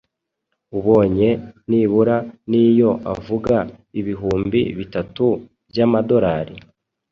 [0.77, 1.29] ubonye
[1.69, 2.17] nibura
[2.49, 3.55] niyo avuga
[3.99, 5.25] ibihumbi bitatu
[5.69, 6.55] by’ amadorali,